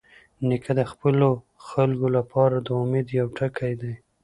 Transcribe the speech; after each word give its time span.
نیکه 0.47 0.71
د 0.79 0.81
خپلو 0.91 1.29
خلکو 1.67 2.07
لپاره 2.17 2.55
د 2.59 2.67
امید 2.81 3.07
یوه 3.17 3.31
ټکۍ 3.37 3.73
ده. 3.81 3.91